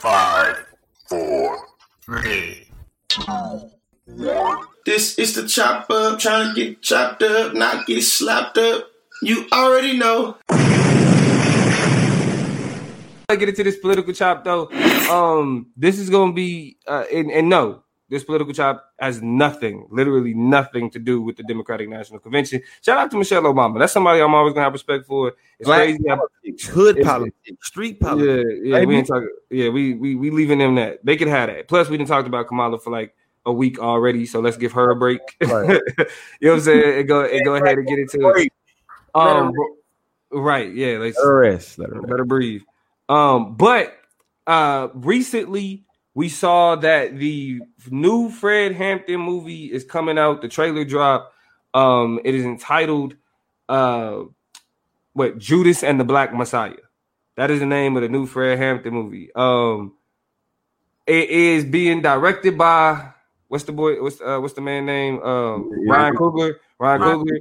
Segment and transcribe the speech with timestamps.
[0.00, 0.64] Five,
[1.08, 1.58] four,
[2.02, 2.68] three,
[3.08, 3.22] two,
[4.06, 4.64] one.
[4.86, 8.86] This is the chop up, trying to get chopped up, not get slapped up.
[9.22, 10.36] You already know.
[13.28, 14.70] I get into this political chop though.
[15.10, 20.32] Um, this is gonna be uh, and, and no, this political chop has nothing, literally
[20.34, 22.62] nothing to do with the Democratic National Convention.
[22.82, 23.78] Shout out to Michelle Obama.
[23.78, 25.34] That's somebody I'm always gonna have respect for.
[25.58, 26.08] It's Black crazy.
[26.08, 28.50] how- politics, hood It's- politics, street politics.
[28.62, 29.28] Yeah, yeah, we ain't talking.
[29.50, 31.68] Yeah, we we we leaving them that they can have that.
[31.68, 33.14] Plus, we didn't talk about Kamala for like
[33.46, 35.20] a week already, so let's give her a break.
[35.46, 35.68] Right.
[35.68, 36.04] you
[36.42, 36.98] know what I'm saying?
[37.00, 38.52] And go and go ahead and get into it.
[39.14, 39.52] Um,
[40.30, 40.72] right?
[40.72, 41.78] Yeah, let's Let her rest.
[41.78, 42.08] Let her rest.
[42.08, 42.62] better breathe.
[43.08, 43.94] Um, but
[44.46, 45.84] uh, recently
[46.18, 47.60] we saw that the
[47.92, 50.42] new Fred Hampton movie is coming out.
[50.42, 51.32] The trailer dropped.
[51.74, 53.14] Um, it is entitled
[53.68, 54.22] uh,
[55.12, 56.74] what Judas and the Black Messiah.
[57.36, 59.30] That is the name of the new Fred Hampton movie.
[59.36, 59.94] Um,
[61.06, 63.12] it is being directed by
[63.46, 64.02] what's the boy?
[64.02, 65.22] What's uh, what's the man name?
[65.22, 66.54] Um, Ryan Coogler.
[66.80, 67.38] Ryan Ryan Coogler.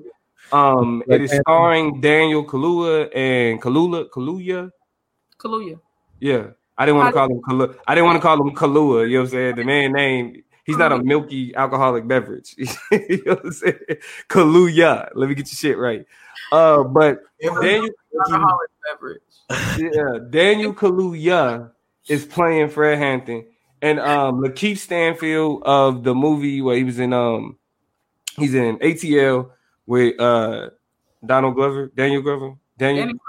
[0.51, 4.69] Um, it is starring Daniel Kalua and Kalula Kaluuya.
[5.39, 5.79] Kaluuya.
[6.19, 7.75] Yeah, I didn't want to call him Kalua.
[7.87, 9.07] I didn't want to call him Kalua.
[9.09, 9.55] You know what I'm saying?
[9.55, 10.43] The man name.
[10.65, 12.53] He's not a milky alcoholic beverage.
[12.91, 13.77] you know what I'm saying?
[14.27, 15.09] Kaluuya.
[15.15, 16.05] Let me get your shit right.
[16.51, 19.21] Uh, but Daniel, Alcoholic beverage.
[19.77, 21.71] yeah, Daniel Kaluuya
[22.09, 23.45] is playing Fred Hampton,
[23.81, 27.57] and um, Lakeith Stanfield of the movie where he was in um,
[28.37, 29.51] he's in ATL
[29.85, 30.69] with uh
[31.25, 33.05] Donald Glover, Daniel Glover, Daniel.
[33.07, 33.19] Danny-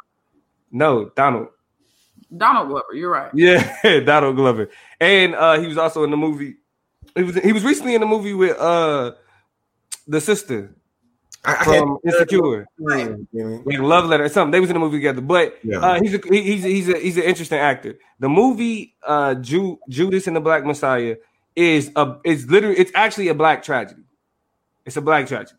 [0.73, 1.49] No, Donald.
[2.37, 2.87] Donald Glover.
[2.95, 3.31] You're right.
[3.35, 6.57] Yeah, Donald Glover, and uh, he was also in the movie.
[7.17, 9.13] He was he was recently in the movie with uh
[10.07, 10.75] the sister
[11.45, 13.59] I, I from can't- Insecure, Yeah.
[13.65, 14.51] like Love Letter or something.
[14.53, 15.79] They was in the movie together, but Yeah.
[15.79, 17.99] uh, he's a he's a, he's a, he's an interesting actor.
[18.21, 21.17] The movie uh Ju- Judas and the Black Messiah
[21.57, 24.03] is a is literally it's actually a black tragedy.
[24.85, 25.59] It's a black tragedy.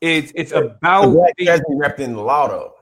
[0.00, 2.74] It's it's about The black the- has been wrapped in the law though.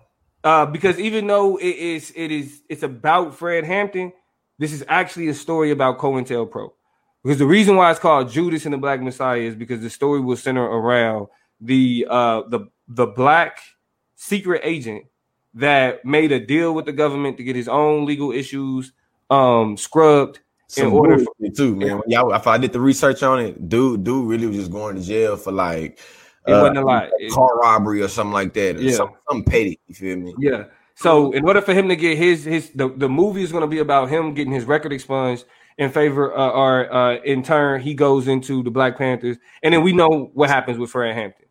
[0.46, 4.12] Uh, because even though it is it is it's about Fred Hampton,
[4.60, 6.70] this is actually a story about COINTELPRO.
[7.24, 10.20] Because the reason why it's called Judas and the Black Messiah is because the story
[10.20, 11.26] will center around
[11.60, 13.58] the uh the the black
[14.14, 15.06] secret agent
[15.54, 18.92] that made a deal with the government to get his own legal issues
[19.30, 22.02] um scrubbed Some in order bullshit too, man.
[22.06, 25.02] Y'all, if I did the research on it, dude, dude really was just going to
[25.02, 25.98] jail for like
[26.46, 27.10] It wasn't a lot.
[27.32, 28.92] Car robbery or something like that, Yeah.
[28.92, 29.80] something, something petty.
[29.86, 30.34] You feel me?
[30.38, 30.64] Yeah.
[30.94, 33.68] So in order for him to get his his the, the movie is going to
[33.68, 35.44] be about him getting his record expunged
[35.76, 39.82] in favor uh, or uh, in turn he goes into the Black Panthers and then
[39.82, 41.46] we know what happens with Fred Hampton.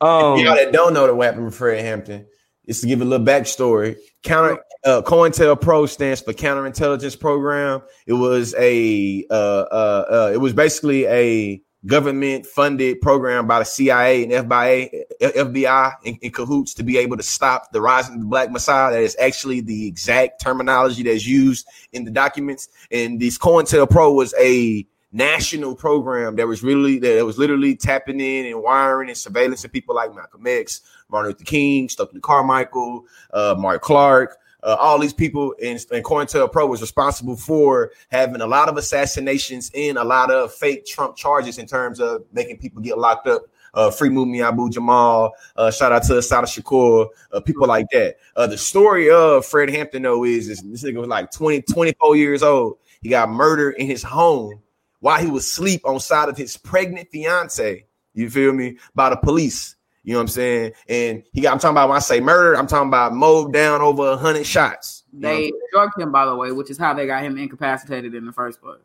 [0.00, 2.26] Um Y'all that don't know what happened with Fred Hampton,
[2.64, 3.96] is to give a little backstory.
[4.22, 7.82] Counter uh, COINTELPRO stands for Counterintelligence Program.
[8.06, 13.64] It was a uh, uh, uh, it was basically a government funded program by the
[13.64, 18.20] CIA and FBI, FBI in, in cahoots to be able to stop the rising of
[18.20, 18.92] the Black Messiah.
[18.92, 22.68] That is actually the exact terminology that's used in the documents.
[22.90, 28.46] And this COINTELPRO was a national program that was really that was literally tapping in
[28.46, 33.54] and wiring and surveillance of people like Malcolm X, Martin Luther King, Stokely Carmichael, uh,
[33.58, 38.68] Mark Clark, uh, all these people in, in COINTELPRO was responsible for having a lot
[38.68, 42.98] of assassinations and a lot of fake Trump charges in terms of making people get
[42.98, 43.42] locked up.
[43.74, 48.16] Uh, free Mumia Abu Jamal, uh, shout out to Assata Shakur, uh, people like that.
[48.36, 52.16] Uh, the story of Fred Hampton, though, is, is this nigga was like 20, 24
[52.16, 52.76] years old.
[53.00, 54.60] He got murdered in his home
[55.00, 57.86] while he was asleep on side of his pregnant fiance.
[58.12, 58.76] You feel me?
[58.94, 59.74] By the police.
[60.04, 60.72] You know what I'm saying?
[60.88, 63.80] And he got, I'm talking about when I say murder, I'm talking about mowed down
[63.80, 65.04] over a hundred shots.
[65.12, 67.22] You know what I'm They drugged him, by the way, which is how they got
[67.22, 68.80] him incapacitated in the first place.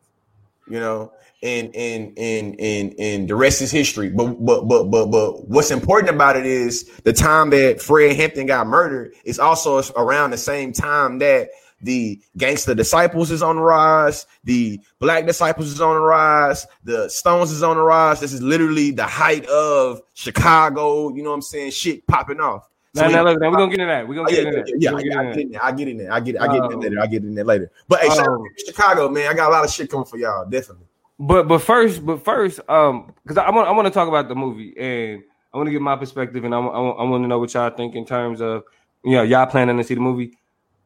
[0.68, 1.12] you know
[1.42, 5.70] and and and and and the rest is history but but but but but what's
[5.70, 10.38] important about it is the time that fred hampton got murdered is also around the
[10.38, 11.50] same time that
[11.82, 17.08] the gangster disciples is on the rise the black disciples is on the rise the
[17.08, 21.36] stones is on the rise this is literally the height of chicago you know what
[21.36, 23.86] i'm saying shit popping off So now, we- now, look, now we're gonna get into
[23.92, 24.08] that.
[24.08, 24.80] We're gonna Oh, get yeah, into that.
[24.80, 25.62] yeah, We're yeah, I get in there.
[25.64, 26.12] I get in there.
[26.12, 26.40] I get it.
[26.40, 27.00] I get in Um, there later.
[27.02, 27.70] I get in there later.
[27.86, 29.30] But hey, um, Chicago, man.
[29.30, 30.46] I got a lot of shit coming for y'all.
[30.48, 30.86] Definitely.
[31.20, 34.34] But but first, but first, um, because I want I want to talk about the
[34.34, 35.22] movie and
[35.52, 37.70] I want to get my perspective and I, I, I want to know what y'all
[37.70, 38.64] think in terms of
[39.04, 40.32] you know y'all planning to see the movie.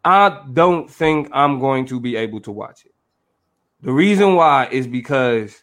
[0.04, 2.92] I don't think I'm going to be able to watch it.
[3.82, 5.62] The reason why is because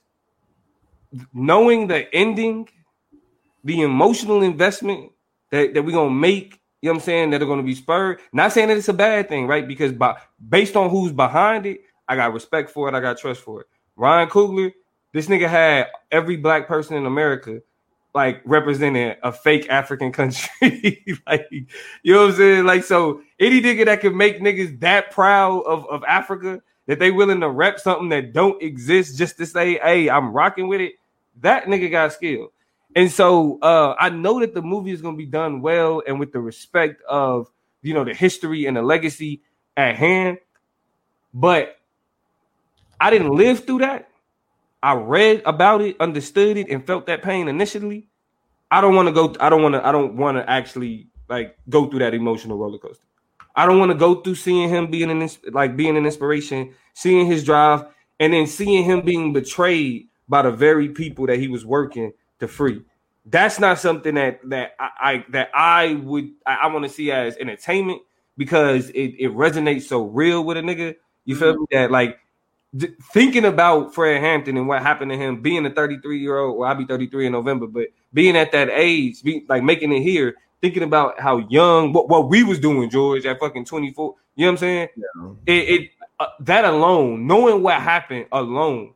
[1.34, 2.68] knowing the ending,
[3.64, 5.12] the emotional investment
[5.52, 8.20] that, that we're gonna make, you know what I'm saying, that are gonna be spurred.
[8.32, 9.68] Not saying that it's a bad thing, right?
[9.68, 12.96] Because by based on who's behind it, I got respect for it.
[12.96, 13.68] I got trust for it.
[13.96, 14.74] Ryan Coogler,
[15.14, 17.62] this nigga had every black person in America
[18.14, 21.04] like representing a fake African country.
[21.28, 22.66] like, you know what I'm saying?
[22.66, 27.12] Like, so any nigga that can make niggas that proud of, of Africa that they
[27.12, 30.94] willing to rep something that don't exist just to say, hey, I'm rocking with it,
[31.42, 32.52] that nigga got skill.
[32.96, 36.32] And so uh, I know that the movie is gonna be done well and with
[36.32, 37.50] the respect of
[37.82, 39.42] you know the history and the legacy
[39.78, 40.40] at hand.
[41.34, 41.78] But
[43.00, 44.10] I didn't live through that.
[44.82, 48.08] I read about it, understood it, and felt that pain initially.
[48.72, 49.36] I don't want to go.
[49.40, 49.86] I don't want to.
[49.86, 53.06] I don't want to actually like go through that emotional roller coaster.
[53.56, 57.26] I don't want to go through seeing him being an like being an inspiration, seeing
[57.26, 57.86] his drive,
[58.20, 62.48] and then seeing him being betrayed by the very people that he was working to
[62.48, 62.84] free.
[63.26, 67.12] That's not something that that I, I that I would I, I want to see
[67.12, 68.02] as entertainment
[68.38, 70.96] because it, it resonates so real with a nigga.
[71.26, 71.62] You feel mm-hmm.
[71.62, 71.68] me?
[71.72, 72.20] That like
[72.76, 76.58] d- thinking about Fred Hampton and what happened to him, being a 33 year old,
[76.58, 80.02] well, I'll be 33 in November, but being at that age, be, like making it
[80.02, 84.16] here, thinking about how young, what, what we was doing, George, at fucking 24.
[84.36, 84.88] You know what I'm saying?
[84.96, 85.32] Yeah.
[85.48, 88.94] It, it uh, that alone, knowing what happened alone,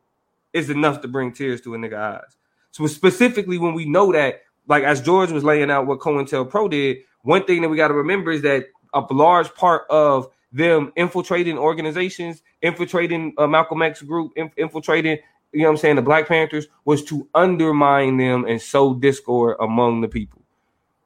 [0.52, 2.36] is enough to bring tears to a nigga eyes.
[2.70, 6.98] So specifically when we know that, like as George was laying out what COINTELPRO did,
[7.22, 11.58] one thing that we got to remember is that a large part of them infiltrating
[11.58, 15.18] organizations, infiltrating uh, Malcolm X group, inf- infiltrating,
[15.52, 19.56] you know what I'm saying, the Black Panthers was to undermine them and sow discord
[19.60, 20.43] among the people.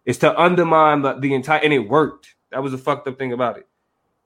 [0.08, 2.34] It's to undermine the, the entire, and it worked.
[2.50, 3.66] That was a fucked up thing about it.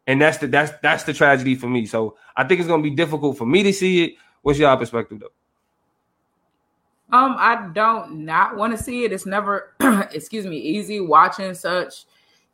[0.06, 1.87] And that's the that's that's the tragedy for me.
[1.87, 4.14] So I think it's gonna be difficult for me to see it.
[4.43, 5.32] What's your perspective though?
[7.17, 9.12] Um, I don't not want to see it.
[9.12, 9.75] It's never,
[10.12, 12.06] excuse me, easy watching such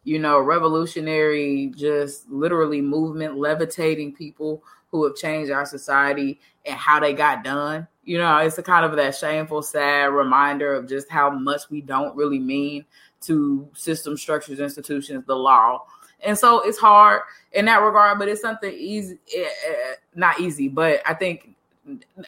[0.08, 6.98] you know, revolutionary, just literally movement, levitating people who have changed our society and how
[6.98, 7.86] they got done.
[8.04, 11.82] You know, it's a kind of that shameful, sad reminder of just how much we
[11.82, 12.86] don't really mean
[13.22, 15.84] to system structures, institutions, the law.
[16.20, 17.22] And so it's hard
[17.52, 21.54] in that regard, but it's something easy, uh, not easy, but I think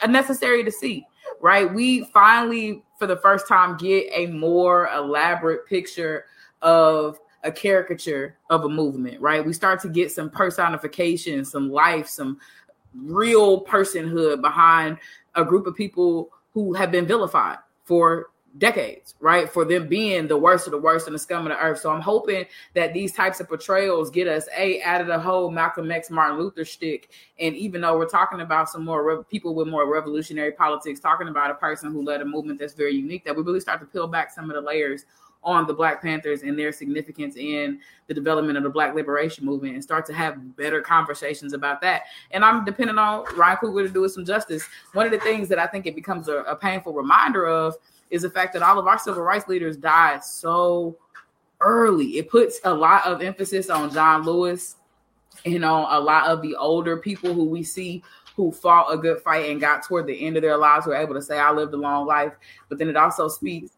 [0.08, 1.06] necessary to see,
[1.40, 1.72] right?
[1.72, 6.26] We finally, for the first time, get a more elaborate picture
[6.62, 9.44] of a caricature of a movement, right?
[9.44, 12.38] We start to get some personification, some life, some
[12.94, 14.98] real personhood behind
[15.34, 19.48] a group of people who have been vilified for decades, right?
[19.48, 21.80] For them being the worst of the worst and the scum of the earth.
[21.80, 25.50] So I'm hoping that these types of portrayals get us a out of the whole
[25.50, 27.10] Malcolm X, Martin Luther shtick.
[27.38, 31.28] And even though we're talking about some more re- people with more revolutionary politics, talking
[31.28, 33.86] about a person who led a movement that's very unique, that we really start to
[33.86, 35.04] peel back some of the layers
[35.42, 39.74] on the Black Panthers and their significance in the development of the Black liberation movement
[39.74, 42.02] and start to have better conversations about that.
[42.32, 44.68] And I'm depending on Ryan Coogler to do us some justice.
[44.92, 47.76] One of the things that I think it becomes a, a painful reminder of
[48.10, 50.96] is the fact that all of our civil rights leaders died so
[51.60, 52.18] early.
[52.18, 54.76] It puts a lot of emphasis on John Lewis,
[55.44, 58.02] and on a lot of the older people who we see
[58.36, 60.96] who fought a good fight and got toward the end of their lives who were
[60.96, 62.32] able to say, I lived a long life.
[62.68, 63.72] But then it also speaks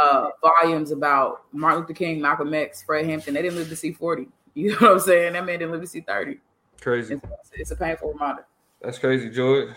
[0.00, 3.34] uh, volumes about Martin Luther King, Malcolm X, Fred Hampton.
[3.34, 4.28] They didn't live to see 40.
[4.56, 5.34] You know what I'm saying?
[5.34, 6.38] That man didn't live to see 30.
[6.80, 7.12] Crazy.
[7.12, 8.46] It's, it's a painful reminder.
[8.80, 9.68] That's crazy, George.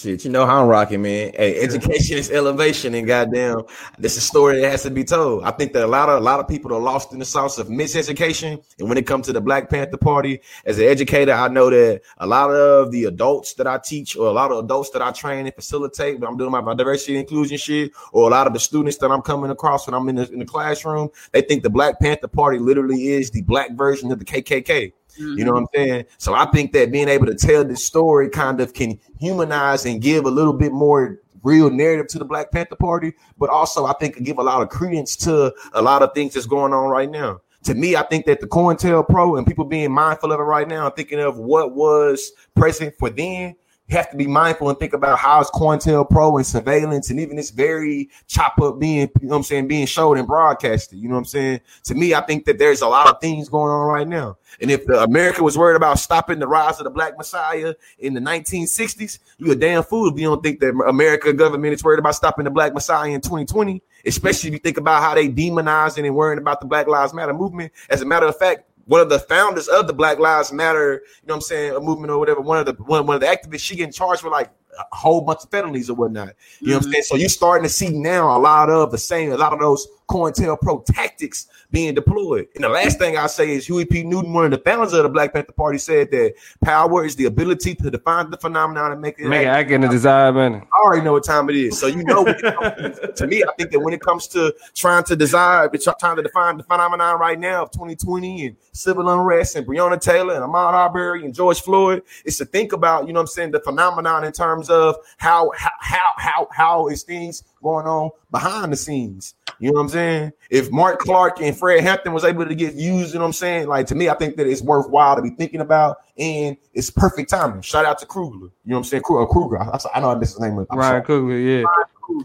[0.00, 1.30] Shit, you know how I'm rocking, man.
[1.34, 3.64] Hey, education is elevation, and goddamn,
[3.98, 5.44] this is a story that has to be told.
[5.44, 7.58] I think that a lot of a lot of people are lost in the sauce
[7.58, 8.64] of miseducation.
[8.78, 12.00] And when it comes to the Black Panther Party, as an educator, I know that
[12.16, 15.12] a lot of the adults that I teach, or a lot of adults that I
[15.12, 18.54] train and facilitate, when I'm doing my, my diversity inclusion shit, or a lot of
[18.54, 21.62] the students that I'm coming across when I'm in the, in the classroom, they think
[21.62, 24.94] the Black Panther Party literally is the black version of the KKK.
[25.18, 25.38] Mm-hmm.
[25.38, 26.04] You know what I'm saying?
[26.18, 30.00] So I think that being able to tell this story kind of can humanize and
[30.00, 33.94] give a little bit more real narrative to the Black Panther Party, but also I
[33.94, 37.10] think give a lot of credence to a lot of things that's going on right
[37.10, 37.40] now.
[37.64, 40.88] To me, I think that the COINTELPRO and people being mindful of it right now,
[40.88, 43.54] thinking of what was present for then
[43.90, 47.50] have to be mindful and think about how it's COINTELPRO and surveillance and even this
[47.50, 50.98] very chop up being, you know what I'm saying, being showed and broadcasted.
[50.98, 51.60] You know what I'm saying?
[51.84, 54.38] To me, I think that there's a lot of things going on right now.
[54.60, 58.14] And if the America was worried about stopping the rise of the black messiah in
[58.14, 61.98] the 1960s, you a damn fool if you don't think that America government is worried
[61.98, 66.06] about stopping the black messiah in 2020, especially if you think about how they demonizing
[66.06, 67.72] and worrying about the Black Lives Matter movement.
[67.88, 71.28] As a matter of fact, one of the founders of the Black Lives Matter, you
[71.28, 73.28] know what I'm saying, a movement or whatever, one of the one, one of the
[73.28, 76.34] activists, she getting charged with like a whole bunch of felonies or whatnot.
[76.58, 76.92] You know what I'm mm-hmm.
[76.94, 77.04] saying?
[77.04, 79.86] So you're starting to see now a lot of the same, a lot of those
[80.10, 82.48] COINTELPRO tactics being deployed.
[82.56, 84.02] And the last thing I say is Huey P.
[84.02, 87.26] Newton, one of the founders of the Black Panther Party, said that power is the
[87.26, 90.66] ability to define the phenomenon and make it make act in a desired manner.
[90.74, 92.24] I already know what time it is, so you know.
[92.24, 95.68] to me, I think that when it comes to trying to desire,
[96.00, 100.34] trying to define the phenomenon right now of 2020 and civil unrest and Breonna Taylor
[100.34, 103.50] and Ahmaud Arbery and George Floyd, is to think about you know what I'm saying
[103.52, 108.72] the phenomenon in terms of how how how how how is things going on behind
[108.72, 109.34] the scenes.
[109.60, 110.32] You know what I'm saying?
[110.48, 113.32] If Mark Clark and Fred Hampton was able to get used, you know what I'm
[113.34, 113.68] saying?
[113.68, 117.28] Like to me, I think that it's worthwhile to be thinking about, and it's perfect
[117.28, 117.60] timing.
[117.60, 118.36] Shout out to Kruger.
[118.36, 119.02] You know what I'm saying?
[119.02, 119.26] Kruger.
[119.26, 119.60] Kruger.
[119.60, 120.66] I, I know I missed his name.
[120.70, 121.38] I'm Ryan Kruger.
[121.38, 121.64] yeah.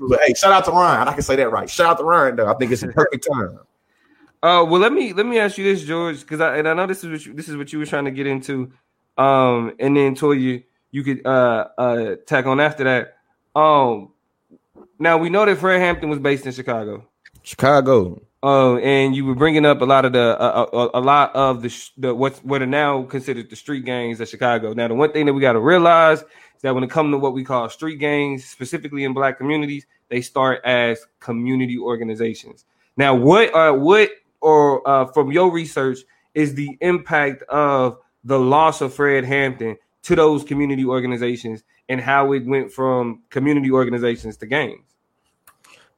[0.08, 1.10] But hey, shout out to Ryan.
[1.10, 1.70] I can say that right.
[1.70, 2.48] Shout out to Ryan though.
[2.48, 3.60] I think it's a perfect time.
[4.42, 6.88] Uh, well, let me let me ask you this, George, because I and I know
[6.88, 8.72] this is what you, this is what you were trying to get into,
[9.18, 13.18] um, and then Toya, you could uh uh tack on after that.
[13.60, 14.14] Um,
[15.00, 17.06] now we know that Fred Hampton was based in Chicago.
[17.46, 18.22] Chicago.
[18.44, 21.90] Uh, and you were bringing up a lot of the a, a, lot of the
[21.98, 24.74] the what's what are now considered the street gangs of Chicago.
[24.74, 27.18] Now, the one thing that we got to realize is that when it comes to
[27.18, 32.66] what we call street gangs, specifically in Black communities, they start as community organizations.
[32.98, 34.10] Now, what uh what
[34.42, 36.00] or uh, from your research
[36.34, 42.32] is the impact of the loss of Fred Hampton to those community organizations and how
[42.34, 44.95] it went from community organizations to gangs?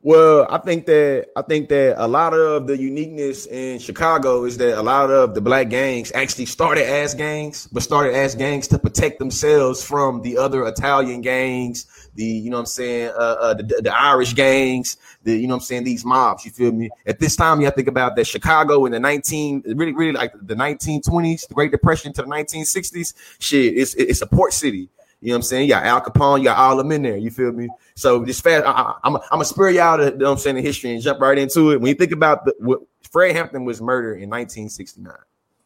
[0.03, 4.55] Well, I think that I think that a lot of the uniqueness in Chicago is
[4.57, 8.67] that a lot of the black gangs actually started as gangs, but started as gangs
[8.67, 13.37] to protect themselves from the other Italian gangs, the you know what I'm saying, uh,
[13.41, 16.45] uh, the, the, Irish gangs, the you know what I'm saying, these mobs.
[16.45, 16.91] You feel me?
[17.07, 20.11] At this time, you have to think about that Chicago in the 19 really really
[20.11, 23.15] like the 1920s, the Great Depression to the 1960s.
[23.39, 24.89] Shit, it's it's a port city.
[25.19, 25.63] You know what I'm saying?
[25.63, 27.17] You got Al Capone, you got all of them in there.
[27.17, 27.69] You feel me?
[27.95, 29.99] So just fast, I, am I'm gonna spur you out.
[29.99, 31.81] Of, you know what I'm saying the history and jump right into it.
[31.81, 32.81] When you think about the, what
[33.11, 35.13] Fred Hampton was murdered in 1969.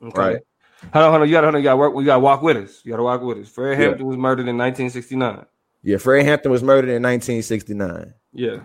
[0.03, 0.19] Okay.
[0.19, 0.39] Right.
[0.93, 1.27] Hold on, hold on.
[1.27, 1.93] You gotta, hold on, you gotta work.
[1.93, 2.81] We gotta walk with us.
[2.83, 3.49] You gotta walk with us.
[3.49, 3.85] Fred yeah.
[3.85, 5.45] Hampton was murdered in 1969.
[5.83, 8.13] Yeah, Fred Hampton was murdered in 1969.
[8.33, 8.59] Yeah.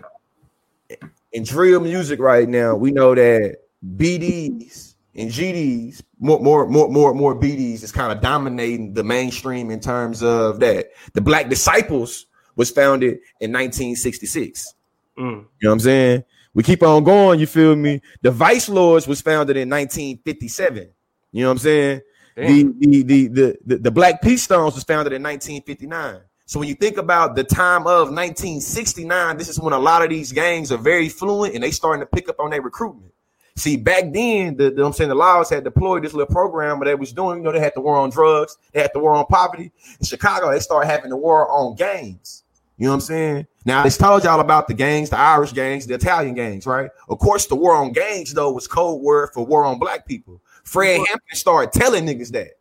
[1.33, 3.57] In drill music right now, we know that
[3.97, 9.71] BDs and GDs, more, more, more, more, more BDs is kind of dominating the mainstream
[9.71, 10.91] in terms of that.
[11.13, 14.75] The Black Disciples was founded in 1966.
[15.17, 15.23] Mm.
[15.23, 16.23] You know what I'm saying?
[16.53, 18.01] We keep on going, you feel me?
[18.21, 20.89] The Vice Lords was founded in 1957.
[21.31, 22.01] You know what I'm saying?
[22.35, 26.21] The, the, the, the, the, the Black Peace Stones was founded in 1959.
[26.45, 30.09] So when you think about the time of 1969, this is when a lot of
[30.09, 33.11] these gangs are very fluent and they starting to pick up on their recruitment.
[33.57, 36.85] See, back then, the, the I'm saying the laws had deployed this little program, but
[36.85, 39.13] they was doing, you know, they had the war on drugs, they had the war
[39.13, 39.71] on poverty.
[39.99, 42.43] In Chicago, they started having the war on gangs.
[42.77, 43.47] You know what I'm saying?
[43.65, 46.91] Now, I told y'all about the gangs, the Irish gangs, the Italian gangs, right?
[47.09, 50.39] Of course, the war on gangs, though, was code word for war on black people.
[50.63, 52.51] Fred Hampton started telling niggas that.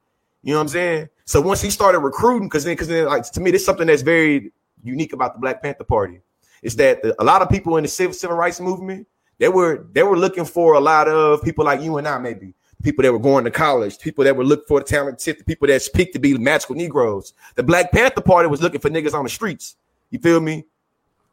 [0.43, 1.09] You know what I'm saying?
[1.27, 4.01] So once he started recruiting, because then, because then, like to me, there's something that's
[4.01, 4.51] very
[4.83, 6.21] unique about the Black Panther Party.
[6.63, 9.07] Is that the, a lot of people in the civil civil rights movement
[9.39, 12.55] they were they were looking for a lot of people like you and I, maybe
[12.83, 15.67] people that were going to college, people that were looking for the talent, the people
[15.69, 17.33] that speak to be magical Negroes.
[17.57, 19.77] The Black Panther Party was looking for niggas on the streets.
[20.11, 20.65] You feel me?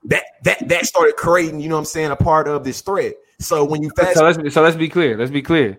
[0.06, 3.14] That that that started creating, you know what I'm saying, a part of this threat.
[3.40, 5.18] So when you fast, so let's, so let's be clear.
[5.18, 5.78] Let's be clear.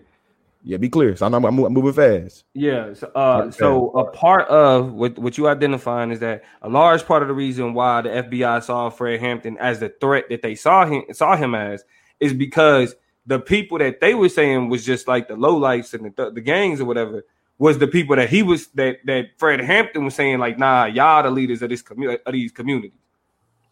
[0.63, 1.15] Yeah, be clear.
[1.15, 2.43] So I'm, I'm, moving fast.
[2.55, 2.95] Yeah.
[2.95, 7.21] So, uh, so a part of what, what you identifying is that a large part
[7.21, 10.87] of the reason why the FBI saw Fred Hampton as the threat that they saw
[10.87, 11.83] him saw him as
[12.19, 12.95] is because
[13.25, 16.79] the people that they were saying was just like the lowlights and the, the gangs
[16.79, 17.23] or whatever
[17.57, 21.23] was the people that he was that that Fred Hampton was saying like, nah, y'all
[21.23, 22.91] the leaders of this community of these communities.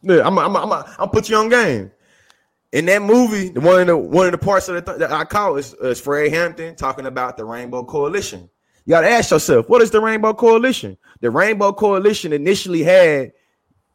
[0.01, 1.91] Yeah, I'm I'm I'm I'm put you on game.
[2.71, 5.11] In that movie, the one of the one of the parts of the th- that
[5.11, 8.49] I call is, is Fred Hampton talking about the Rainbow Coalition.
[8.85, 10.97] You got to ask yourself, what is the Rainbow Coalition?
[11.21, 13.31] The Rainbow Coalition initially had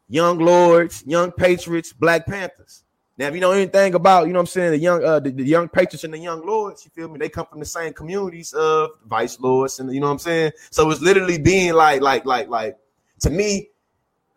[0.07, 2.83] young lords, young patriots, Black Panthers.
[3.19, 5.29] Now, if you know anything about, you know what I'm saying, the young uh the,
[5.31, 7.19] the, young patriots and the young lords, you feel me?
[7.19, 10.53] They come from the same communities of vice lords, and you know what I'm saying?
[10.71, 12.77] So it's literally being like, like, like, like
[13.19, 13.67] to me,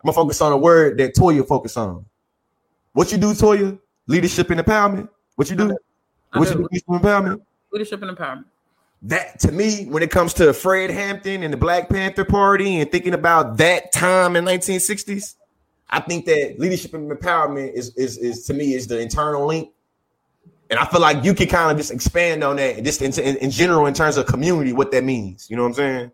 [0.01, 2.05] I'm gonna focus on a word that Toya focus on.
[2.91, 3.79] What you do, Toya?
[4.07, 5.07] Leadership and empowerment.
[5.35, 5.77] What you do?
[6.33, 6.67] What you do?
[6.69, 7.41] Leadership and empowerment.
[7.71, 8.45] Leadership and empowerment.
[9.03, 12.91] That to me, when it comes to Fred Hampton and the Black Panther Party and
[12.91, 15.35] thinking about that time in 1960s,
[15.89, 19.69] I think that leadership and empowerment is is is to me is the internal link.
[20.69, 23.35] And I feel like you can kind of just expand on that, just in, in,
[23.37, 25.47] in general, in terms of community, what that means.
[25.49, 26.11] You know what I'm saying?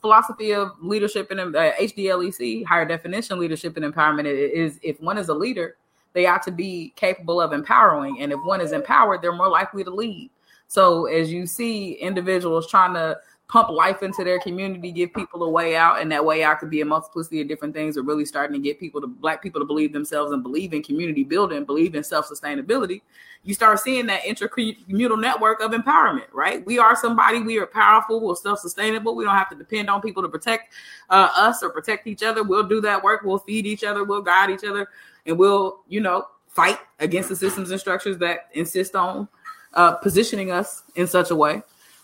[0.00, 5.30] Philosophy of leadership and uh, HDLEC, higher definition leadership and empowerment is if one is
[5.30, 5.76] a leader,
[6.12, 8.20] they ought to be capable of empowering.
[8.20, 10.30] And if one is empowered, they're more likely to lead.
[10.68, 15.48] So as you see individuals trying to pump life into their community, give people a
[15.48, 17.96] way out, and that way out could be a multiplicity of different things.
[17.96, 20.82] Are really starting to get people to black people to believe themselves and believe in
[20.82, 23.00] community building, believe in self sustainability.
[23.44, 26.64] You start seeing that intercommunal network of empowerment, right?
[26.66, 29.16] We are somebody, we are powerful, we're self sustainable.
[29.16, 30.74] We don't have to depend on people to protect
[31.08, 32.42] uh, us or protect each other.
[32.42, 33.22] We'll do that work.
[33.24, 34.04] We'll feed each other.
[34.04, 34.88] We'll guide each other,
[35.24, 39.26] and we'll, you know, fight against the systems and structures that insist on
[39.72, 41.62] uh, positioning us in such a way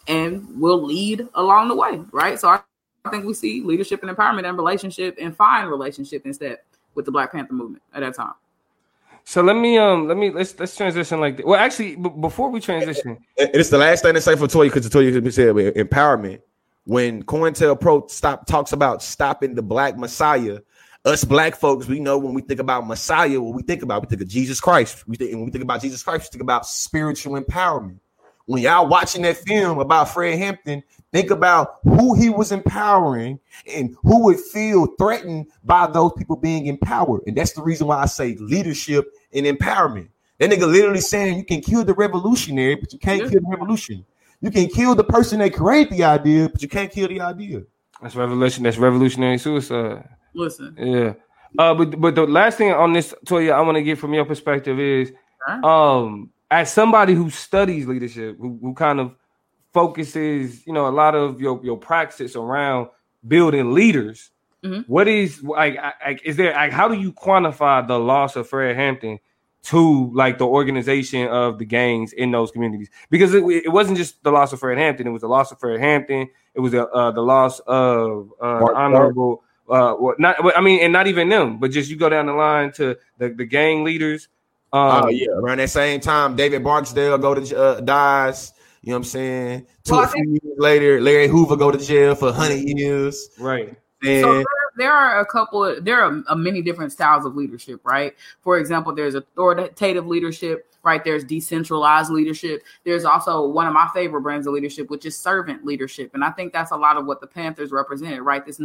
[0.09, 2.39] and will lead along the way, right?
[2.39, 2.61] So I,
[3.05, 6.59] I think we see leadership and empowerment and relationship and find relationship instead
[6.95, 8.35] with the Black Panther movement at that time.
[9.25, 11.47] So let me um let me let's let's transition like that.
[11.47, 14.89] Well, actually, b- before we transition, it's the last thing to say for Toya because
[14.89, 16.41] Toya said empowerment.
[16.87, 20.59] When COINTELPRO stop talks about stopping the Black Messiah,
[21.07, 24.09] us Black folks, we know when we think about Messiah, what we think about, we
[24.09, 25.09] think of Jesus Christ.
[25.09, 28.01] We think when we think about Jesus Christ, we think about spiritual empowerment
[28.47, 30.83] when y'all watching that film about Fred Hampton,
[31.13, 33.39] think about who he was empowering
[33.73, 37.23] and who would feel threatened by those people being empowered.
[37.27, 40.09] And that's the reason why I say leadership and empowerment.
[40.39, 43.29] That nigga literally saying you can kill the revolutionary, but you can't yeah.
[43.29, 44.05] kill the revolution.
[44.41, 47.63] You can kill the person that created the idea, but you can't kill the idea.
[48.03, 48.65] That's revolution.
[48.65, 50.07] That's revolutionary suicide.
[50.35, 50.75] Listen.
[50.77, 51.15] Yeah.
[51.57, 54.25] Uh, but but the last thing on this, Toya, I want to get from your
[54.25, 55.13] perspective is,
[55.63, 59.17] um, as somebody who studies leadership, who, who kind of
[59.73, 62.89] focuses, you know, a lot of your your practice around
[63.27, 64.31] building leaders.
[64.63, 64.83] Mm-hmm.
[64.83, 68.77] What is like, like, is there like, how do you quantify the loss of Fred
[68.77, 69.19] Hampton
[69.65, 72.89] to like the organization of the gangs in those communities?
[73.11, 75.59] Because it, it wasn't just the loss of Fred Hampton; it was the loss of
[75.59, 76.29] Fred Hampton.
[76.55, 79.43] It was the uh, the loss of uh, honorable.
[79.69, 82.33] Uh, well, not I mean, and not even them, but just you go down the
[82.33, 84.29] line to the, the gang leaders
[84.75, 88.53] um, oh yeah, around that same time, David Barksdale go to uh, dies.
[88.83, 89.67] You know what I'm saying?
[89.85, 93.31] Two well, few years later, Larry Hoover go to jail for hundred years.
[93.39, 93.77] Right.
[94.03, 94.45] And so there,
[94.77, 95.65] there, are a couple.
[95.65, 97.83] Of, there are a, many different styles of leadership.
[97.85, 98.17] Right.
[98.43, 100.67] For example, there's authoritative leadership.
[100.83, 101.05] Right.
[101.05, 102.65] There's decentralized leadership.
[102.83, 106.33] There's also one of my favorite brands of leadership, which is servant leadership, and I
[106.33, 108.23] think that's a lot of what the Panthers represented.
[108.23, 108.45] Right.
[108.45, 108.61] This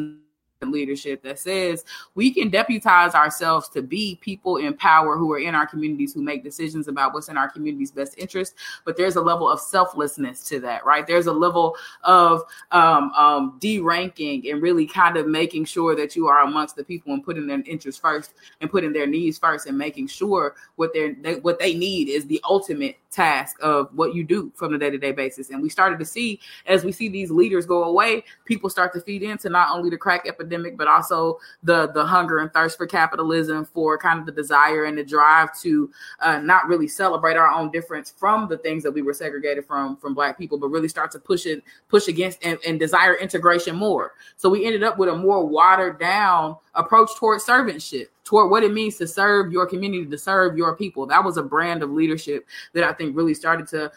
[0.67, 5.55] leadership that says we can deputize ourselves to be people in power who are in
[5.55, 8.55] our communities who make decisions about what's in our community's best interest.
[8.83, 11.07] But there's a level of selflessness to that right?
[11.07, 16.27] There's a level of um, um, deranking and really kind of making sure that you
[16.27, 19.77] are amongst the people and putting their interests first and putting their needs first and
[19.77, 21.09] making sure what they
[21.41, 25.49] what they need is the ultimate task of what you do from the day-to-day basis.
[25.49, 29.01] And we started to see as we see these leaders go away people start to
[29.01, 32.85] feed into not only the crack epidemic but also the the hunger and thirst for
[32.85, 35.89] capitalism for kind of the desire and the drive to
[36.21, 39.95] uh, not really celebrate our own difference from the things that we were segregated from
[39.97, 43.75] from black people but really start to push it push against and, and desire integration
[43.75, 48.61] more so we ended up with a more watered down approach towards servantship toward what
[48.61, 51.07] it means to serve your community, to serve your people.
[51.07, 53.91] That was a brand of leadership that I think really started to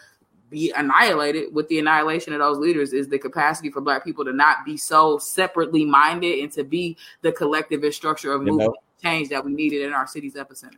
[0.53, 4.31] be annihilated with the annihilation of those leaders is the capacity for black people to
[4.31, 9.43] not be so separately minded and to be the collectivist structure of movement change that
[9.43, 10.77] we needed in our city's epicenters.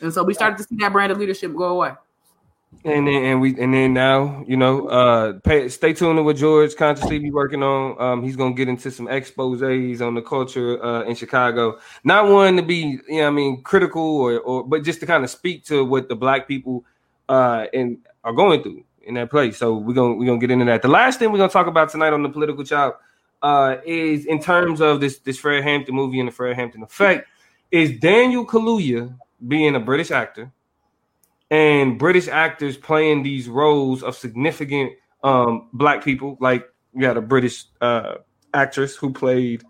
[0.00, 1.92] And so we started to see that brand of leadership go away.
[2.84, 6.74] And then and we and then now you know uh pay, stay tuned with George
[6.74, 8.00] consciously be working on.
[8.00, 11.78] Um, he's gonna get into some exposés on the culture uh in Chicago.
[12.02, 15.22] Not one to be you know I mean critical or or but just to kind
[15.22, 16.84] of speak to what the black people
[17.28, 19.58] uh and are going through in that place.
[19.58, 20.82] So we're gonna we're gonna get into that.
[20.82, 23.00] The last thing we're gonna talk about tonight on the political chop
[23.42, 27.28] uh is in terms of this this Fred Hampton movie and the Fred Hampton effect
[27.70, 29.16] is Daniel Kaluuya
[29.48, 30.52] being a British actor
[31.50, 36.38] and British actors playing these roles of significant um, black people.
[36.40, 38.16] Like we had a British uh,
[38.54, 39.62] actress who played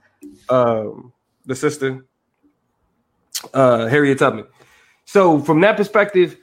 [0.48, 1.12] um,
[1.46, 2.06] the sister,
[3.52, 4.46] uh, Harriet Tubman.
[5.04, 6.36] So from that perspective,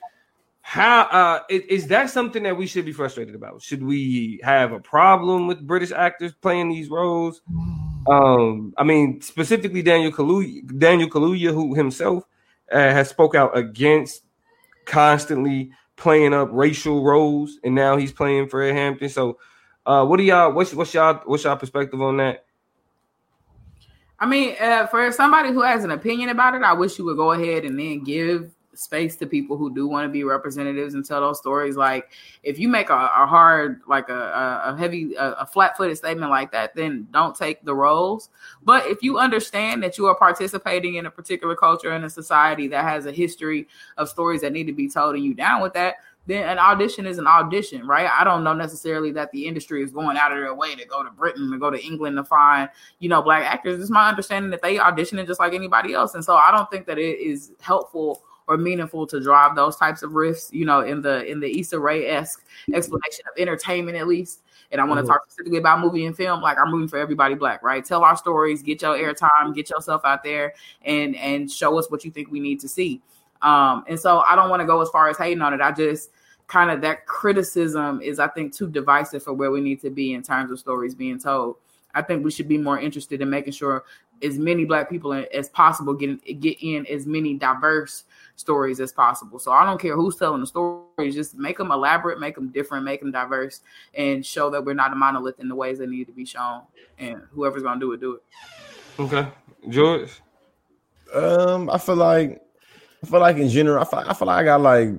[0.69, 3.59] how uh, is, is, that something that we should be frustrated about?
[3.63, 7.41] Should we have a problem with British actors playing these roles?
[8.07, 12.23] Um, I mean, specifically Daniel Kaluuya, Daniel Kaluuya, who himself
[12.71, 14.21] uh, has spoke out against
[14.85, 19.09] constantly playing up racial roles, and now he's playing Fred Hampton.
[19.09, 19.39] So,
[19.87, 20.53] uh, what do y'all?
[20.53, 22.45] What's what's y'all what's y'all perspective on that?
[24.19, 27.17] I mean, uh, for somebody who has an opinion about it, I wish you would
[27.17, 31.05] go ahead and then give space to people who do want to be representatives and
[31.05, 31.75] tell those stories.
[31.75, 32.09] Like
[32.43, 36.31] if you make a, a hard, like a, a heavy, a, a flat footed statement
[36.31, 38.29] like that, then don't take the roles.
[38.63, 42.67] But if you understand that you are participating in a particular culture and a society
[42.69, 45.73] that has a history of stories that need to be told and you down with
[45.73, 45.95] that,
[46.29, 48.07] then an audition is an audition, right?
[48.07, 51.03] I don't know necessarily that the industry is going out of their way to go
[51.03, 53.81] to Britain to go to England to find, you know, black actors.
[53.81, 56.13] It's my understanding that they auditioning just like anybody else.
[56.13, 60.01] And so I don't think that it is helpful or meaningful to drive those types
[60.01, 64.07] of riffs, you know, in the in the Issa Rae esque explanation of entertainment at
[64.07, 64.41] least.
[64.71, 65.11] And I want to mm-hmm.
[65.11, 66.41] talk specifically about movie and film.
[66.41, 67.85] Like I'm rooting for everybody black, right?
[67.85, 72.03] Tell our stories, get your airtime, get yourself out there, and and show us what
[72.03, 73.01] you think we need to see.
[73.43, 75.61] Um, and so I don't want to go as far as hating on it.
[75.61, 76.09] I just
[76.47, 80.13] kind of that criticism is, I think, too divisive for where we need to be
[80.13, 81.57] in terms of stories being told.
[81.93, 83.83] I think we should be more interested in making sure
[84.21, 88.03] as many black people as possible get in, get in as many diverse
[88.39, 89.37] stories as possible.
[89.37, 92.85] So I don't care who's telling the stories, just make them elaborate, make them different,
[92.85, 93.61] make them diverse,
[93.93, 96.61] and show that we're not a monolith in the ways that need to be shown.
[96.97, 98.23] And whoever's gonna do it, do it.
[98.97, 99.27] Okay,
[99.67, 100.21] George.
[101.13, 102.41] Um, I feel like
[103.03, 104.89] I feel like in general, I feel, I feel like I got like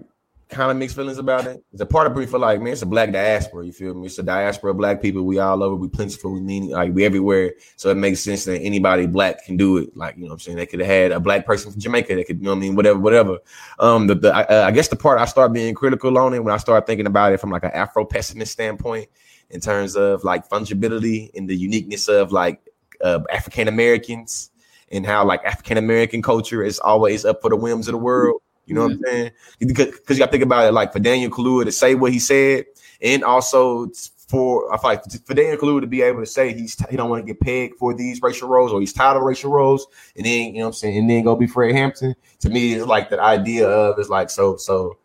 [0.50, 1.62] kind of mixed feelings about it.
[1.72, 3.64] It's a part of me feel like, man, it's a black diaspora.
[3.64, 4.06] You feel me?
[4.06, 5.22] It's a diaspora of black people.
[5.22, 5.76] We all over.
[5.76, 6.32] We plentiful.
[6.32, 7.52] We mean like we everywhere.
[7.76, 9.96] So it makes sense that anybody black can do it.
[9.96, 12.14] Like you know, what I'm saying they could have had a black person from Jamaica.
[12.14, 13.38] They could, you know, what I mean, whatever, whatever.
[13.78, 16.52] Um, the, the I, I guess the part I start being critical on it when
[16.52, 19.08] I start thinking about it from like an Afro pessimist standpoint,
[19.50, 22.60] in terms of like fungibility and the uniqueness of like
[23.02, 24.50] uh, African Americans
[24.90, 28.40] and how like African American culture is always up for the whims of the world
[28.70, 29.00] you know mm-hmm.
[29.00, 29.30] what I'm saying?
[29.58, 32.20] Because you got to think about it, like for Daniel Kaluuya to say what he
[32.20, 32.66] said,
[33.02, 33.90] and also
[34.28, 37.10] for I feel like for Daniel Kaluuya to be able to say he's he don't
[37.10, 40.24] want to get pegged for these racial roles or he's tired of racial roles, and
[40.24, 42.14] then you know what I'm saying, and then go be Fred Hampton.
[42.40, 44.96] To me, it's like that idea of it's like so so.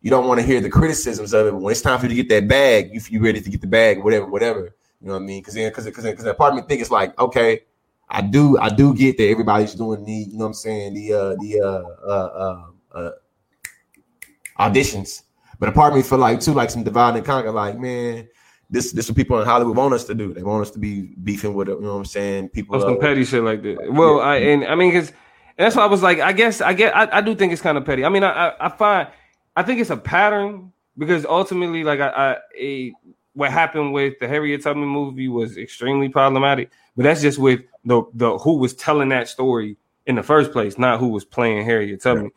[0.00, 2.10] You don't want to hear the criticisms of it, but when it's time for you
[2.10, 4.74] to get that bag, you you ready to get the bag, whatever, whatever.
[5.00, 5.40] You know what I mean?
[5.40, 7.60] Because then, because because because part of me think it's like, okay,
[8.08, 11.12] I do I do get that everybody's doing the you know what I'm saying the
[11.12, 12.64] uh the uh uh, uh
[12.94, 13.10] uh,
[14.58, 15.22] auditions.
[15.58, 17.50] But a part of me feel like too, like some divide and conquer.
[17.50, 18.28] Like, man,
[18.70, 20.32] this this what people in Hollywood want us to do.
[20.32, 22.48] They want us to be beefing with, you know what I'm saying?
[22.50, 23.92] People, some petty shit like that.
[23.92, 24.20] Well.
[24.20, 25.12] I and I mean, because
[25.56, 27.78] that's why I was like, I guess I get, I, I do think it's kind
[27.78, 28.04] of petty.
[28.04, 29.08] I mean, I, I, I find,
[29.56, 32.92] I think it's a pattern because ultimately, like, I, I a,
[33.34, 36.70] what happened with the Harriet Tubman movie was extremely problematic.
[36.96, 39.76] But that's just with the the who was telling that story
[40.06, 42.30] in the first place, not who was playing Harriet Tubman.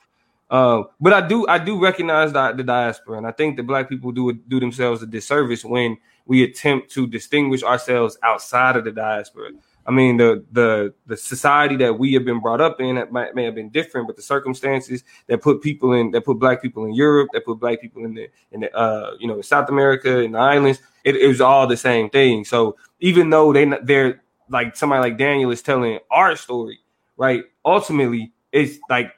[0.50, 3.90] Uh, but I do I do recognize the, the diaspora, and I think that black
[3.90, 8.92] people do do themselves a disservice when we attempt to distinguish ourselves outside of the
[8.92, 9.52] diaspora.
[9.86, 13.36] I mean, the the the society that we have been brought up in that might,
[13.36, 16.86] may have been different, but the circumstances that put people in that put black people
[16.86, 20.20] in Europe, that put black people in the in the uh, you know South America
[20.20, 22.44] in the islands, it, it was all the same thing.
[22.44, 26.80] So even though they they're like somebody like Daniel is telling our story,
[27.16, 27.44] right?
[27.66, 29.14] Ultimately, it's like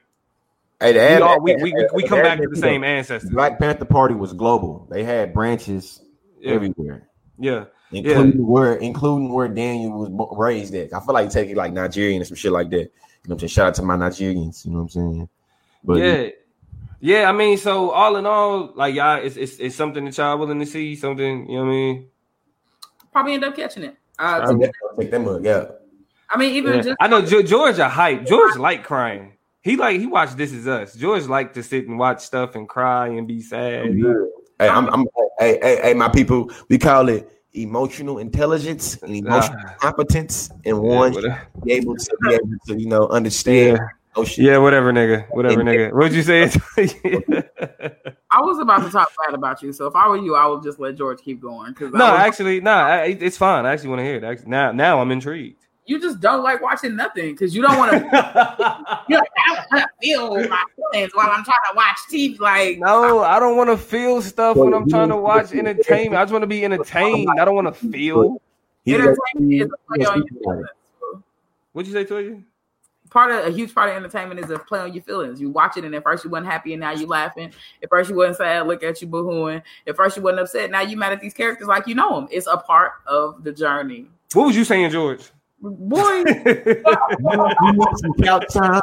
[0.80, 3.30] Hey, the we, all, we, we, we, we come back to the same ancestors.
[3.30, 4.88] Black Panther Party was global.
[4.90, 6.02] They had branches
[6.40, 6.54] yeah.
[6.54, 7.10] everywhere.
[7.38, 7.66] Yeah.
[7.92, 8.46] Including yeah.
[8.46, 10.94] where including where Daniel was raised at.
[10.94, 12.78] I feel like taking like Nigerian and some shit like that.
[12.78, 12.90] You know
[13.24, 13.50] what I'm saying?
[13.50, 15.30] Shout out to my Nigerians, you know what I'm saying?
[15.84, 16.30] But yeah.
[17.02, 20.38] Yeah, I mean, so all in all, like y'all, it's, it's it's something that y'all
[20.38, 22.08] willing to see, something, you know what I mean?
[23.14, 23.96] Probably end up catching it.
[24.18, 24.54] Uh,
[25.00, 25.66] take them up, yeah.
[26.30, 26.82] I mean, even yeah.
[26.82, 28.26] just I know George a hype.
[28.26, 29.34] George like crying.
[29.62, 30.96] He like he watched This Is Us.
[30.96, 33.88] George like to sit and watch stuff and cry and be sad.
[34.58, 35.06] Hey, I'm, I'm
[35.38, 36.50] hey, hey, hey, my people.
[36.70, 42.18] We call it emotional intelligence and emotional uh, competence, and one yeah, be able to
[42.22, 43.78] be able to you know understand.
[43.78, 43.88] Yeah.
[44.38, 45.30] Yeah, whatever, nigga.
[45.30, 45.94] Whatever, nigga.
[45.94, 46.44] What'd you say?
[48.32, 50.62] I was about to talk bad about you, so if I were you, I would
[50.62, 51.72] just let George keep going.
[51.72, 53.66] Because no, actually, no, nah, it's fine.
[53.66, 54.48] I actually want to hear it.
[54.48, 57.98] Now, now I'm intrigued you just don't like watching nothing because you don't want to.
[59.10, 62.40] you like, I want to feel my feelings while I'm trying to watch TV.
[62.40, 66.16] Like, no, I don't want to feel stuff when I'm trying to watch entertainment.
[66.16, 67.32] I just want to be entertained.
[67.40, 68.40] I don't want to feel.
[68.86, 70.70] Entertainment is a play on your feelings.
[71.72, 72.44] What'd you say to you?
[73.10, 75.42] Part of a huge part of entertainment is a play on your feelings.
[75.42, 77.52] You watch it, and at first you wasn't happy, and now you're laughing.
[77.82, 79.64] At first you wasn't sad, look at you boohooing.
[79.88, 82.28] At first you wasn't upset, now you mad at these characters like you know them.
[82.32, 84.06] It's a part of the journey.
[84.34, 85.32] What was you saying, George?
[85.62, 86.26] Boy, you,
[87.74, 88.82] need some couch time.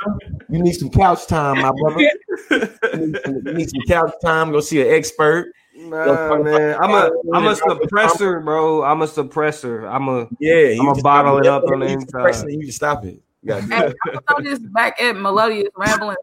[0.51, 2.01] You need some couch time, my brother.
[2.01, 4.53] You need some, you need some couch time.
[4.53, 5.53] Go see an expert.
[5.75, 8.83] Nah, man, I'm a I'm a suppressor, bro.
[8.83, 9.91] I'm a suppressor.
[9.91, 10.77] I'm a yeah.
[10.81, 12.51] I'm a bottle it up on the inside.
[12.51, 13.23] You just stop it.
[13.47, 13.93] Yeah,
[14.29, 16.17] I was this back at Melodious Rambling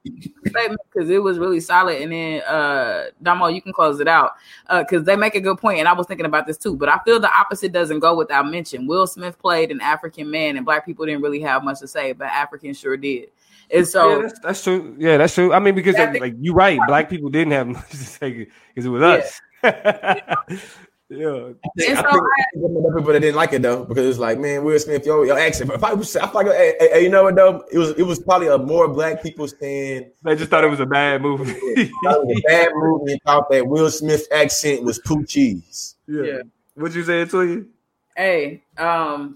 [0.46, 2.02] statement because it was really solid.
[2.02, 4.34] And then uh Damo, you can close it out.
[4.68, 6.76] Uh because they make a good point, and I was thinking about this too.
[6.76, 8.88] But I feel the opposite doesn't go without mention.
[8.88, 12.12] Will Smith played an African man, and black people didn't really have much to say,
[12.12, 13.30] but Africans sure did.
[13.74, 14.96] And so yeah, that's, that's true.
[15.00, 15.54] Yeah, that's true.
[15.54, 18.86] I mean, because Yeah, like you're right, black people didn't have much to say because
[18.86, 19.42] it was us.
[21.10, 21.28] yeah.
[21.28, 24.06] I think, And I so think there were people that didn't like it though, because
[24.06, 25.70] it's like, man, Will Smith, yo, yo, accent.
[25.70, 27.64] But if I was, I like, hey, hey, hey, you know what though?
[27.72, 30.80] It was, it was probably a more black people saying They just thought it was
[30.80, 31.54] a bad movie.
[32.04, 35.96] that was a bad movie and thought that Will Smith's accent was poo cheese.
[36.08, 36.42] Yeah.
[36.76, 37.70] What you saying to you?
[38.16, 39.36] hey, um,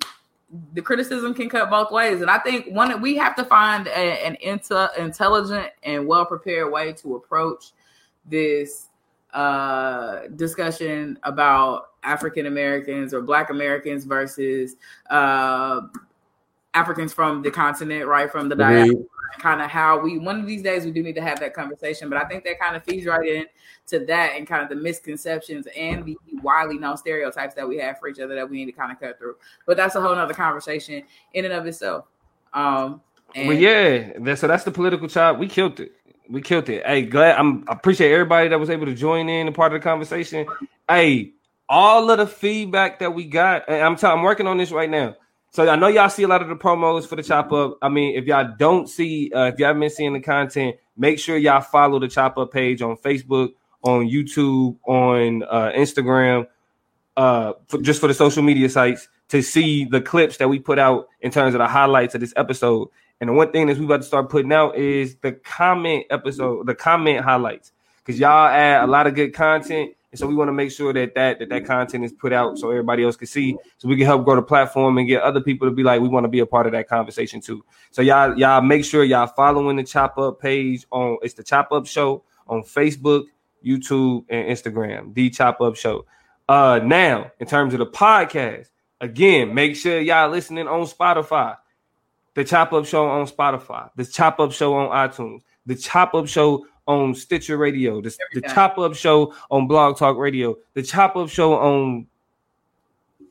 [0.73, 4.25] the criticism can cut both ways, and I think one we have to find a,
[4.25, 7.71] an inter, intelligent and well prepared way to approach
[8.25, 8.86] this
[9.37, 14.75] uh, discussion about African Americans or Black Americans versus
[15.09, 15.81] uh,
[16.73, 19.03] Africans from the continent, right from the diaspora
[19.39, 22.09] kind of how we one of these days we do need to have that conversation
[22.09, 23.45] but i think that kind of feeds right in
[23.85, 27.99] to that and kind of the misconceptions and the widely known stereotypes that we have
[27.99, 29.35] for each other that we need to kind of cut through
[29.67, 32.05] but that's a whole nother conversation in and of itself
[32.53, 32.99] um
[33.35, 34.35] and Well, yeah.
[34.35, 35.37] So that's the political chop.
[35.37, 35.91] We killed it.
[36.29, 36.85] We killed it.
[36.85, 39.81] Hey, glad I'm I appreciate everybody that was able to join in and part of
[39.81, 40.45] the conversation.
[40.89, 41.33] Hey,
[41.69, 45.15] all of the feedback that we got, I'm I'm working on this right now.
[45.51, 47.77] So I know y'all see a lot of the promos for the chop up.
[47.81, 51.19] I mean, if y'all don't see, uh, if y'all haven't been seeing the content, make
[51.19, 56.47] sure y'all follow the chop up page on Facebook, on YouTube, on uh, Instagram,
[57.15, 60.79] uh, for, just for the social media sites to see the clips that we put
[60.79, 62.89] out in terms of the highlights of this episode.
[63.19, 66.67] And the one thing that we about to start putting out is the comment episode,
[66.67, 70.47] the comment highlights, because y'all add a lot of good content, and so we want
[70.47, 73.27] to make sure that that that that content is put out so everybody else can
[73.27, 75.99] see, so we can help grow the platform and get other people to be like,
[75.99, 77.63] we want to be a part of that conversation too.
[77.91, 81.71] So y'all y'all make sure y'all following the Chop Up page on it's the Chop
[81.71, 83.25] Up Show on Facebook,
[83.65, 85.13] YouTube, and Instagram.
[85.13, 86.05] The Chop Up Show.
[86.47, 88.69] Uh, now in terms of the podcast,
[89.01, 91.57] again, make sure y'all listening on Spotify.
[92.37, 96.27] The Chop Up Show on Spotify, the Chop Up Show on iTunes, the Chop Up
[96.27, 101.15] Show on Stitcher Radio, the, the Chop Up Show on Blog Talk Radio, the Chop
[101.15, 102.05] Up Show on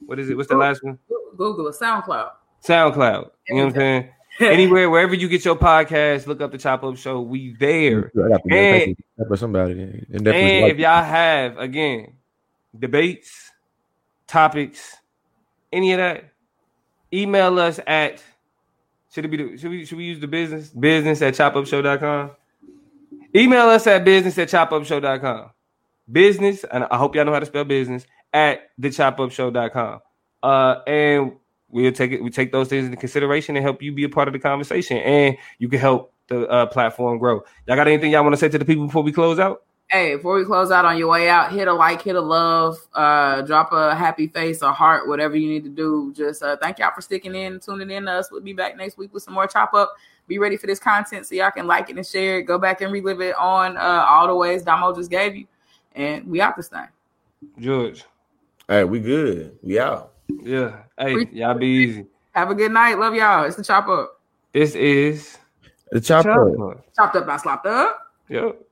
[0.06, 0.36] what is it?
[0.36, 0.98] What's the last one?
[1.36, 2.30] google a soundcloud
[2.64, 3.30] SoundCloud.
[3.48, 4.08] You know what I'm saying?
[4.40, 7.20] Anywhere, wherever you get your podcast, look up the Chop Up Show.
[7.20, 8.10] We there.
[8.16, 8.96] I And-
[9.36, 10.04] somebody.
[10.12, 12.14] And And if y'all have again
[12.76, 13.52] debates,
[14.26, 14.96] topics,
[15.72, 16.24] any of that,
[17.12, 18.20] email us at
[19.16, 22.32] should it be the, should we should we use the business business at chopupshow.com?
[23.34, 25.52] Email us at business at chopupshow.com.
[26.12, 30.00] Business, and I hope y'all know how to spell business at the chopupshow.com.
[30.42, 31.32] Uh and
[31.70, 34.28] we'll take it, we take those things into consideration and help you be a part
[34.28, 37.42] of the conversation and you can help the uh, platform grow.
[37.66, 39.62] Y'all got anything y'all want to say to the people before we close out?
[39.88, 42.76] Hey, before we close out on your way out, hit a like, hit a love,
[42.92, 46.12] uh, drop a happy face, a heart, whatever you need to do.
[46.12, 48.30] Just uh, thank y'all for sticking in, tuning in to us.
[48.32, 49.94] We'll be back next week with some more chop up.
[50.26, 52.42] Be ready for this content so y'all can like it and share it.
[52.42, 55.46] Go back and relive it on uh, all the ways Damo just gave you.
[55.94, 56.88] And we out this thing.
[57.60, 58.04] George.
[58.68, 59.56] Hey, we good.
[59.62, 60.14] We out.
[60.42, 60.82] Yeah.
[60.98, 62.06] Hey, y'all be easy.
[62.32, 62.98] Have a good night.
[62.98, 63.44] Love y'all.
[63.44, 64.20] It's the chop up.
[64.52, 65.38] This is
[65.92, 66.70] The chopper.
[66.72, 66.84] up.
[66.96, 68.00] Chopped up, not slopped up.
[68.28, 68.65] Yep.